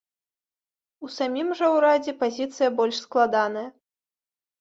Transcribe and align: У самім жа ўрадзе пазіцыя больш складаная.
У 1.07 1.09
самім 1.17 1.51
жа 1.59 1.67
ўрадзе 1.73 2.15
пазіцыя 2.21 2.69
больш 2.79 2.97
складаная. 3.05 3.65